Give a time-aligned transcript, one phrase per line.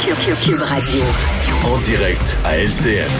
[0.00, 1.00] Cube Radio.
[1.64, 3.10] En direct à LCN.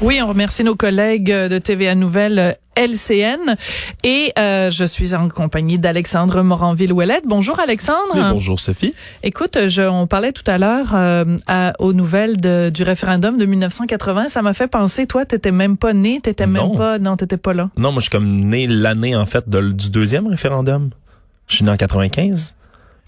[0.00, 3.56] Oui, on remercie nos collègues de TVA Nouvelle LCN
[4.04, 7.24] et euh, je suis en compagnie d'Alexandre Moranville-Ouellette.
[7.26, 8.12] Bonjour Alexandre.
[8.14, 8.94] Oui, bonjour Sophie.
[9.24, 11.24] Écoute, je, on parlait tout à l'heure euh,
[11.80, 14.28] aux nouvelles de, du référendum de 1980.
[14.28, 17.52] Ça m'a fait penser, toi, t'étais même pas né, t'étais même pas, non, t'étais pas
[17.52, 17.70] là.
[17.76, 20.90] Non, moi je suis comme né l'année en fait de, du deuxième référendum.
[21.48, 22.54] Je suis né en 95.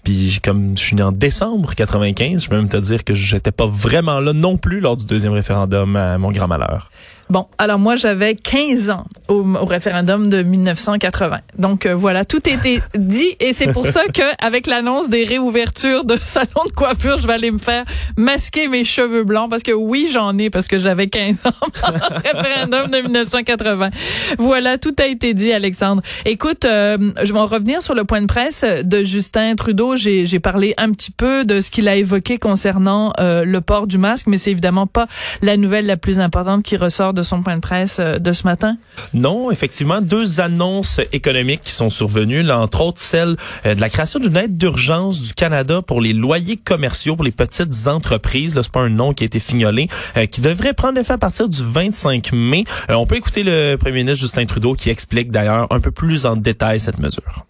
[0.03, 3.51] Puis comme je suis né en décembre 95, je peux même te dire que j'étais
[3.51, 6.89] pas vraiment là non plus lors du deuxième référendum à mon grand malheur.
[7.29, 11.41] Bon, alors moi j'avais 15 ans au, au, référendum de 1980.
[11.59, 16.05] Donc euh, voilà, tout était dit et c'est pour ça que avec l'annonce des réouvertures
[16.05, 17.85] de salons de coiffure, je vais aller me faire
[18.17, 21.51] masquer mes cheveux blancs parce que oui, j'en ai parce que j'avais 15 ans
[21.87, 23.91] au référendum de 1980.
[24.39, 26.01] Voilà, tout a été dit Alexandre.
[26.25, 29.95] Écoute, euh, je vais en revenir sur le point de presse de Justin Trudeau.
[29.95, 33.99] J'ai parlé un petit peu de ce qu'il a évoqué concernant euh, le port du
[33.99, 35.07] masque, mais c'est évidemment pas
[35.43, 38.43] la nouvelle la plus importante qui ressort de son point de presse euh, de ce
[38.43, 38.77] matin?
[39.13, 43.89] Non, effectivement, deux annonces économiques qui sont survenues, là, entre autres celle euh, de la
[43.89, 48.55] création d'une aide d'urgence du Canada pour les loyers commerciaux pour les petites entreprises.
[48.55, 51.17] Là, c'est pas un nom qui a été fignolé, euh, qui devrait prendre effet à
[51.17, 52.63] partir du 25 mai.
[52.89, 56.35] on peut écouter le premier ministre Justin Trudeau qui explique d'ailleurs un peu plus en
[56.35, 57.45] détail cette mesure.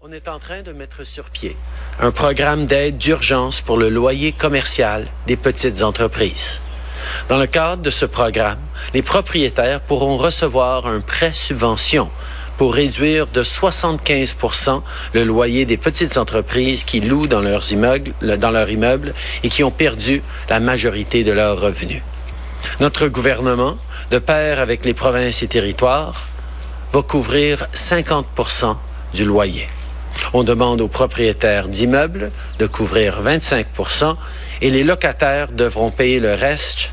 [0.00, 1.56] On est en train de mettre sur pied
[2.00, 6.60] un programme d'aide d'urgence pour le loyer commercial des petites entreprises.
[7.28, 8.58] Dans le cadre de ce programme,
[8.94, 12.10] les propriétaires pourront recevoir un prêt subvention
[12.56, 14.82] pour réduire de 75%
[15.14, 18.66] le loyer des petites entreprises qui louent dans leurs immeubles, dans
[19.42, 22.02] et qui ont perdu la majorité de leurs revenus.
[22.80, 23.76] Notre gouvernement,
[24.10, 26.28] de pair avec les provinces et territoires,
[26.92, 28.76] va couvrir 50%
[29.14, 29.68] du loyer.
[30.34, 33.66] On demande aux propriétaires d'immeubles de couvrir 25
[34.62, 36.90] et les locataires devront payer le reste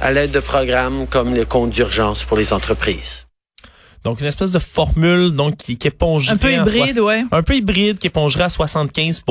[0.00, 3.21] à l'aide de programmes comme le compte d'urgence pour les entreprises.
[4.04, 7.24] Donc une espèce de formule donc qui, qui épongerait un peu hybride, ouais.
[7.30, 9.22] un peu hybride qui épongerait à 75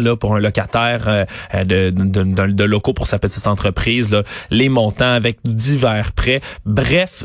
[0.00, 1.24] là pour un locataire euh,
[1.64, 6.40] de, de, de, de, locaux pour sa petite entreprise là, les montants avec divers prêts.
[6.66, 7.24] Bref,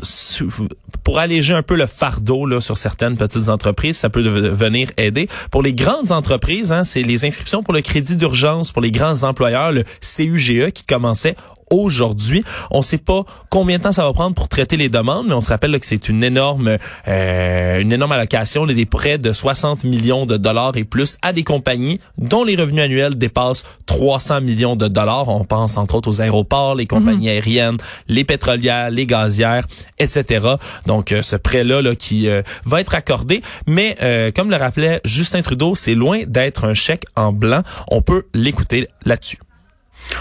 [1.02, 5.28] pour alléger un peu le fardeau là sur certaines petites entreprises, ça peut venir aider.
[5.50, 9.22] Pour les grandes entreprises, hein, c'est les inscriptions pour le crédit d'urgence pour les grands
[9.22, 11.36] employeurs, le CUGE qui commençait
[11.82, 12.44] aujourd'hui.
[12.70, 15.34] On ne sait pas combien de temps ça va prendre pour traiter les demandes, mais
[15.34, 19.84] on se rappelle que c'est une énorme, euh, une énorme allocation, des prêts de 60
[19.84, 24.76] millions de dollars et plus à des compagnies dont les revenus annuels dépassent 300 millions
[24.76, 25.28] de dollars.
[25.28, 27.34] On pense entre autres aux aéroports, les compagnies mhm.
[27.34, 27.76] aériennes,
[28.08, 29.66] les pétrolières, les gazières,
[29.98, 30.48] etc.
[30.86, 33.96] Donc euh, ce prêt-là là, qui euh, va être accordé, mais
[34.34, 37.62] comme le rappelait Justin Trudeau, c'est loin d'être un chèque en blanc.
[37.88, 39.38] On peut l'écouter là-dessus.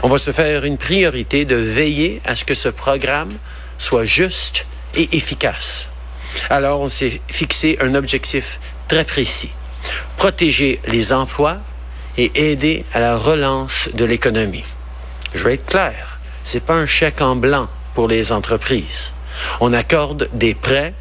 [0.01, 3.33] On va se faire une priorité de veiller à ce que ce programme
[3.77, 5.87] soit juste et efficace.
[6.49, 9.51] Alors, on s'est fixé un objectif très précis.
[10.17, 11.59] Protéger les emplois
[12.17, 14.65] et aider à la relance de l'économie.
[15.33, 19.13] Je vais être clair, c'est pas un chèque en blanc pour les entreprises.
[19.59, 20.93] On accorde des prêts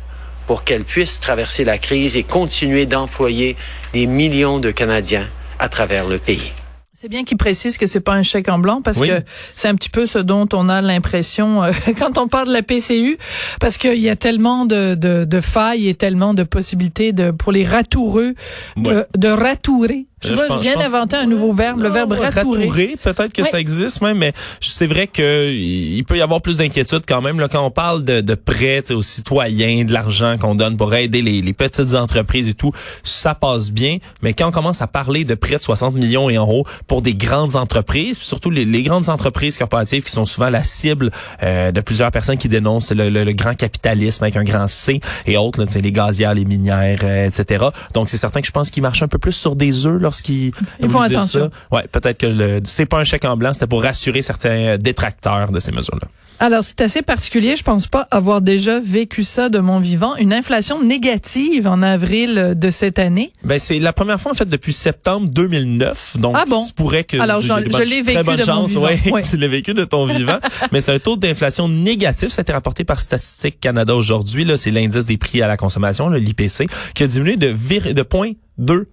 [0.46, 3.56] pour qu'elles puissent traverser la crise et continuer d'employer
[3.92, 5.28] des millions de Canadiens
[5.58, 6.52] à travers le pays.
[7.02, 9.24] C'est bien qu'il précise que c'est pas un chèque en blanc parce que
[9.56, 12.62] c'est un petit peu ce dont on a l'impression euh, quand on parle de la
[12.62, 13.18] PCU
[13.58, 17.50] parce qu'il y a tellement de, de, de, failles et tellement de possibilités de pour
[17.50, 18.34] les ratoureux
[18.76, 22.66] de, de ratourer je, je, viens d'inventer un nouveau verbe, le verbe ratourer.
[22.66, 26.58] ratourer peut-être que ça existe même, mais c'est vrai que il peut y avoir plus
[26.58, 30.54] d'inquiétude quand même là, quand on parle de, de prêts aux citoyens, de l'argent qu'on
[30.54, 32.72] donne pour aider les, les, petites entreprises et tout,
[33.02, 33.98] ça passe bien.
[34.22, 37.02] Mais quand on commence à parler de prêts de 60 millions et en haut pour
[37.02, 41.10] des grandes entreprises, surtout les, les, grandes entreprises corporatives qui sont souvent la cible
[41.42, 45.36] euh, de plusieurs personnes qui dénoncent le, le, grand capitalisme avec un grand C et
[45.36, 47.66] autres, là, les gazières, les minières, euh, etc.
[47.94, 50.52] Donc c'est certain que je pense qu'ils marchent un peu plus sur des œufs lorsqu'ils
[50.88, 51.50] font attention.
[51.50, 51.76] Ça.
[51.76, 55.50] Ouais, peut-être que le c'est pas un chèque en blanc, c'était pour rassurer certains détracteurs
[55.50, 56.08] de ces mesures-là.
[56.42, 57.54] Alors, c'est assez particulier.
[57.54, 60.16] Je pense pas avoir déjà vécu ça de mon vivant.
[60.16, 63.32] Une inflation négative en avril de cette année.
[63.44, 66.16] Ben, c'est la première fois, en fait, depuis septembre 2009.
[66.18, 66.66] Donc, ah bon?
[66.74, 67.16] pourrait que.
[67.18, 67.52] Alors, je,
[67.84, 68.82] l'ai vécu de mon vivant.
[69.12, 70.38] Ouais, tu l'as vécu de ton vivant.
[70.72, 72.30] Mais c'est un taux d'inflation négatif.
[72.30, 74.44] Ça a été rapporté par Statistique Canada aujourd'hui.
[74.44, 76.66] Là, c'est l'indice des prix à la consommation, l'IPC,
[76.96, 78.34] qui a diminué de, vir de 0.2
[78.70, 78.84] euh,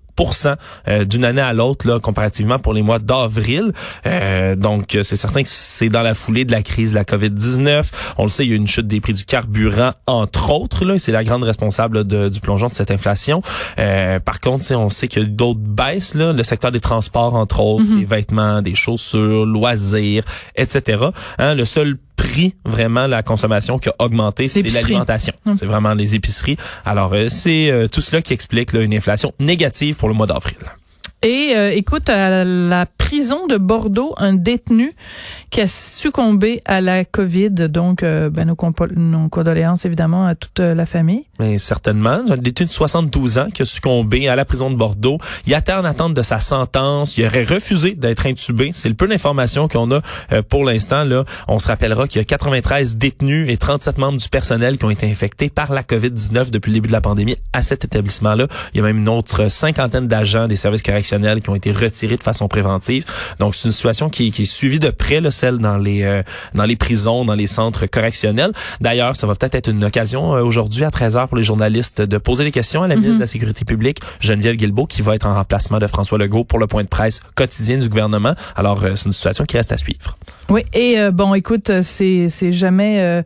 [1.06, 3.74] d'une année à l'autre, là, comparativement pour les mois d'avril.
[4.06, 7.90] Euh, donc, c'est certain que c'est dans la foulée de la crise de la COVID-19.
[8.18, 10.86] On le sait, il y a une chute des prix du carburant, entre autres.
[10.86, 13.42] Là, c'est la grande responsable de, du plongeon de cette inflation.
[13.80, 16.16] Euh, par contre, on sait qu'il y a d'autres baisses.
[16.16, 18.00] Là, le secteur des transports, entre autres, mm-hmm.
[18.00, 20.24] des vêtements, des chaussures, loisirs,
[20.56, 21.06] etc.
[21.38, 25.34] Hein, le seul prix vraiment la consommation qui a augmenté, c'est l'alimentation.
[25.46, 25.56] Hum.
[25.56, 26.58] C'est vraiment les épiceries.
[26.86, 30.28] Alors euh, c'est euh, tout cela qui explique là, une inflation négative pour le mois
[30.28, 30.58] d'avril.
[31.22, 34.94] Et euh, écoute, à la prison de Bordeaux, un détenu
[35.50, 37.50] qui a succombé à la COVID.
[37.50, 38.56] Donc, euh, ben, nos,
[38.96, 41.26] nos, condoléances évidemment à toute la famille.
[41.40, 42.22] Mais certainement.
[42.30, 45.18] Un détenu de 72 ans qui a succombé à la prison de Bordeaux.
[45.46, 47.18] Il était en attente de sa sentence.
[47.18, 48.72] Il aurait refusé d'être intubé.
[48.74, 50.02] C'est le peu d'informations qu'on a
[50.32, 51.04] euh, pour l'instant.
[51.04, 54.86] Là, on se rappellera qu'il y a 93 détenus et 37 membres du personnel qui
[54.86, 58.48] ont été infectés par la COVID-19 depuis le début de la pandémie à cet établissement-là.
[58.74, 62.18] Il y a même une autre cinquantaine d'agents des services correctionnels qui ont été retirés
[62.18, 63.06] de façon préventive.
[63.40, 66.24] Donc c'est une situation qui, qui, est suivie de près, là, celle dans les euh,
[66.54, 68.52] dans les prisons, dans les centres correctionnels.
[68.82, 72.18] D'ailleurs, ça va peut-être être une occasion euh, aujourd'hui à 13h pour les journalistes de
[72.18, 73.30] poser des questions à la ministre de la mhm.
[73.30, 76.84] Sécurité publique, Geneviève Guilbeault, qui va être en remplacement de François Legault pour le point
[76.84, 78.34] de presse quotidien du gouvernement.
[78.56, 80.18] Alors euh, c'est une situation qui reste à suivre.
[80.50, 83.24] Oui, et bon, écoute, c'est jamais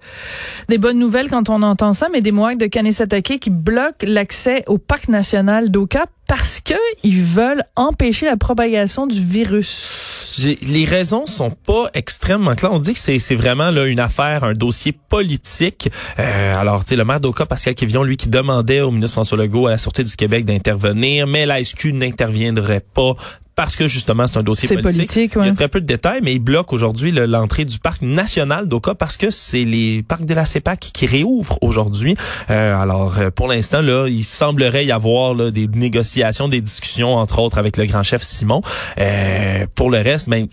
[0.67, 4.65] des bonnes nouvelles quand on entend ça, mais des Mohawks de Kanesatake qui bloquent l'accès
[4.67, 6.73] au parc national d'Oka parce que
[7.03, 10.35] ils veulent empêcher la propagation du virus.
[10.63, 12.73] Les raisons sont pas extrêmement claires.
[12.73, 15.89] On dit que c'est vraiment là une affaire, un dossier politique.
[16.17, 19.37] Euh, alors, tu sais, le maire d'Oka, Pascal Kévillon, lui qui demandait au ministre François
[19.37, 23.15] Legault à la Sûreté du Québec d'intervenir, mais la SQ n'interviendrait pas
[23.55, 25.31] parce que justement c'est un dossier politique.
[25.35, 28.67] Il y a très peu de détails, mais il bloque aujourd'hui l'entrée du parc national
[28.67, 32.15] d'Oka parce que c'est les parcs de la CEPAC qui réouvrent aujourd'hui.
[32.49, 37.15] Euh, alors euh, pour l'instant là, il semblerait y avoir là, des négociations, des discussions
[37.15, 38.61] entre autres avec le grand chef Simon.
[38.97, 40.47] Euh, pour le reste, ben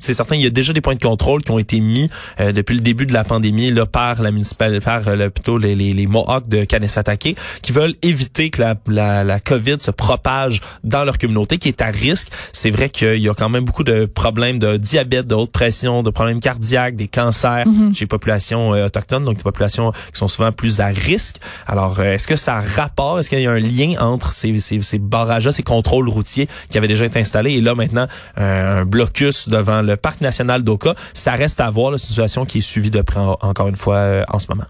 [0.00, 2.10] c'est certain, il y a déjà des points de contrôle qui ont été mis
[2.40, 5.74] euh, depuis le début de la pandémie là par la municipalité, par euh, plutôt les,
[5.74, 10.60] les, les Mohawks de Kanesatake, qui veulent éviter que la, la, la COVID se propage
[10.84, 13.84] dans leur communauté, qui est à risque c'est vrai qu'il y a quand même beaucoup
[13.84, 17.94] de problèmes de diabète, de haute pression, de problèmes cardiaques, des cancers mhm.
[17.94, 21.36] chez les populations euh, autochtones, donc des populations qui sont souvent plus à risque.
[21.66, 24.80] Alors, euh, est-ce que ça rapporte, est-ce qu'il y a un lien entre ces, ces,
[24.82, 28.06] ces barrages-là, ces contrôles routiers qui avaient déjà été installés et là maintenant
[28.36, 30.94] un blocus devant le parc national d'Oka?
[31.14, 34.24] Ça reste à voir la situation qui est suivie de près encore une fois euh,
[34.28, 34.64] en ce moment.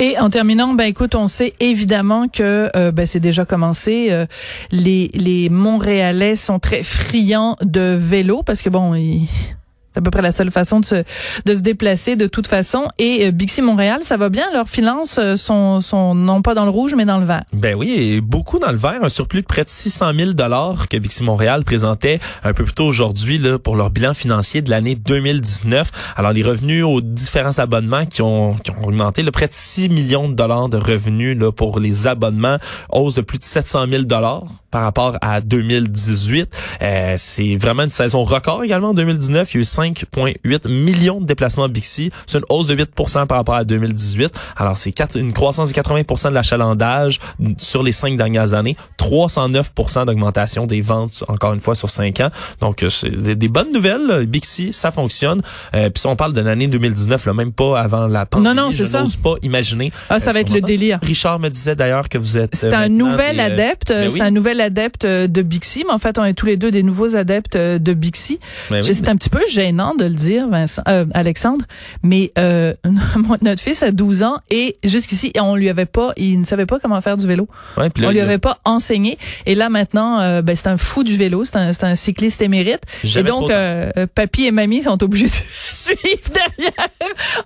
[0.00, 4.08] Et en terminant, ben écoute, on sait évidemment que euh, ben, c'est déjà commencé.
[4.10, 4.26] Euh,
[4.70, 9.28] les les Montréalais sont très friands de vélo parce que bon, ils,
[9.98, 11.04] à peu près la seule façon de se,
[11.44, 12.88] de se déplacer de toute façon.
[12.98, 14.46] Et euh, Bixi Montréal, ça va bien?
[14.52, 17.44] Leurs finances euh, sont, sont non pas dans le rouge, mais dans le vert.
[17.52, 18.98] Ben oui, et beaucoup dans le vert.
[19.02, 22.74] Un surplus de près de 600 000 dollars que Bixi Montréal présentait un peu plus
[22.74, 26.14] tôt aujourd'hui là pour leur bilan financier de l'année 2019.
[26.16, 29.88] Alors les revenus aux différents abonnements qui ont, qui ont augmenté, le près de 6
[29.88, 32.58] millions de dollars de revenus là pour les abonnements,
[32.90, 36.48] hausse de plus de 700 000 dollars par rapport à 2018.
[36.82, 39.52] Euh, c'est vraiment une saison record également en 2019.
[39.52, 42.10] Il y a eu 5,8 millions de déplacements Bixi.
[42.26, 42.90] C'est une hausse de 8
[43.26, 44.32] par rapport à 2018.
[44.56, 47.18] Alors, c'est une croissance de 80% de l'achalandage
[47.58, 48.76] sur les cinq dernières années.
[48.96, 49.72] 309
[50.06, 52.30] d'augmentation des ventes, encore une fois, sur cinq ans.
[52.60, 54.26] Donc, euh, c'est des, bonnes nouvelles.
[54.26, 55.42] Bixi, ça fonctionne.
[55.74, 58.64] Euh, Puis si on parle d'une année 2019, là, même pas avant la pandémie, non,
[58.64, 59.04] non, c'est ça.
[59.22, 59.92] pas imaginer.
[60.10, 60.98] Ah, ça euh, va être le délire.
[61.02, 62.54] Richard me disait d'ailleurs que vous êtes...
[62.54, 63.88] C'est un nouvel adepte.
[63.88, 65.84] Ben c'est un nouvel adepte de Bixi.
[65.86, 68.40] Mais en fait, on est tous les deux des nouveaux adeptes de Bixi.
[68.70, 71.64] Ben c'est un petit peu gênant de le dire, Vincent, euh, Alexandre,
[72.02, 72.74] mais euh,
[73.42, 76.78] notre fils a 12 ans et jusqu'ici, on lui avait pas, il ne savait pas
[76.80, 77.48] comment faire du vélo.
[77.76, 79.18] Ouais, on lui avait pas enseigné.
[79.46, 82.80] Et là maintenant, euh, ben, c'est un fou du vélo, c'est un, un, cycliste émérite.
[83.04, 85.32] et donc, euh, papy et mamie sont obligés de
[85.72, 85.98] suivre
[86.32, 86.88] derrière,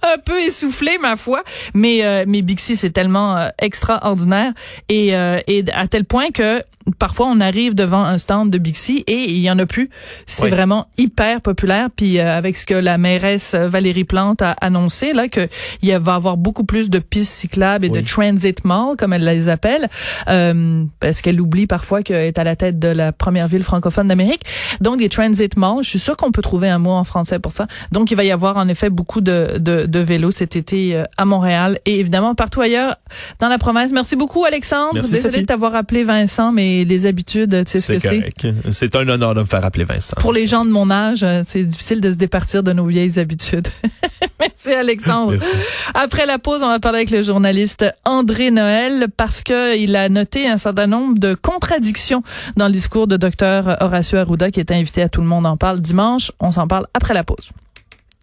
[0.02, 1.42] un peu essoufflé ma foi.
[1.74, 4.52] Mais euh, mais Bixi, c'est tellement extraordinaire
[4.88, 6.62] et, et à tel point que
[6.98, 9.90] parfois on arrive devant un stand de Bixi et il y en a plus.
[10.26, 11.88] C'est vraiment hyper populaire.
[11.94, 15.48] Puis euh, avec ce que la mairesse Valérie Plante a annoncé là, que
[15.82, 19.24] il va y avoir beaucoup plus de pistes cyclables et de transit mall comme elle
[19.24, 19.88] les appelle,
[20.28, 24.08] euh, parce qu'elle oublie parfois qu'elle est à la tête de la première ville francophone
[24.08, 24.42] d'Amérique.
[24.80, 27.52] Donc des transit malls, je suis sûre qu'on peut trouver un mot en français pour
[27.52, 27.66] ça.
[27.90, 31.04] Donc il va y avoir en effet beaucoup de, de, de vélos cet été euh,
[31.16, 32.96] à Montréal et évidemment partout ailleurs
[33.38, 33.92] dans la province.
[33.92, 35.00] Merci beaucoup Alexandre.
[35.00, 38.70] Désolée de t'avoir appelé Vincent, mais les habitudes, tu sais ce que c'est?
[38.70, 40.14] C'est un honneur de me faire appeler Vincent.
[40.18, 43.18] Pour les gens de mon âge, euh, c'est difficile de se départir de nos vieilles
[43.18, 43.68] habitudes.
[44.40, 45.32] Merci Alexandre.
[45.32, 45.50] Merci.
[45.94, 50.08] Après la pause, on va parler avec le journaliste André Noël parce que il a
[50.08, 52.22] noté un certain nombre de contradictions
[52.56, 55.56] dans le discours de docteur Horacio Arruda qui était invité à Tout le monde en
[55.56, 56.32] parle dimanche.
[56.40, 57.50] On s'en parle après la pause.